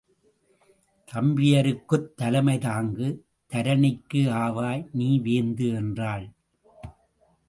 தம்பியருக்குத் 1.13 2.13
தலைமை 2.15 2.57
தாங்கு, 2.57 3.19
தரணிக்கு 3.53 4.29
ஆவாய் 4.31 4.87
நீ 4.91 5.19
வேந்து 5.19 5.75
என்றாள். 5.75 6.29